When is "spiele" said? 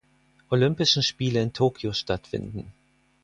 1.03-1.43